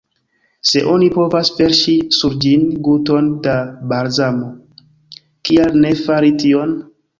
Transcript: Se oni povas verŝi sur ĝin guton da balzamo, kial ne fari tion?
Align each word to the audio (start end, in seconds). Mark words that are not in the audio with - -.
Se 0.69 0.79
oni 0.93 1.09
povas 1.17 1.51
verŝi 1.59 1.93
sur 2.21 2.37
ĝin 2.45 2.65
guton 2.89 3.29
da 3.49 3.55
balzamo, 3.93 4.51
kial 5.51 5.81
ne 5.87 5.95
fari 6.03 6.37
tion? 6.45 6.77